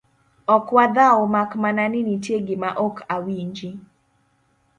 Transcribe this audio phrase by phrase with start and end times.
[0.55, 3.71] ok wadhao mak mana ni nitie gima ok awinji